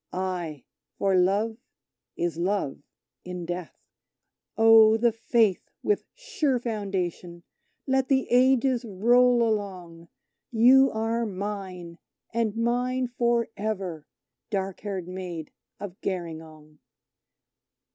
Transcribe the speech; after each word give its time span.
Ay, 0.11 0.63
for 0.97 1.15
Love 1.15 1.57
is 2.17 2.35
Love 2.35 2.81
in 3.23 3.45
Death. 3.45 3.77
Oh! 4.57 4.97
the 4.97 5.11
Faith 5.11 5.69
with 5.83 6.05
sure 6.15 6.57
foundation! 6.57 7.43
let 7.85 8.07
the 8.07 8.27
Ages 8.31 8.83
roll 8.83 9.47
along, 9.47 10.07
You 10.51 10.89
are 10.89 11.23
mine, 11.27 11.99
and 12.33 12.55
mine 12.55 13.09
for 13.09 13.49
ever, 13.55 14.07
dark 14.49 14.79
haired 14.79 15.07
Maid 15.07 15.51
of 15.79 16.01
Gerringong. 16.01 16.79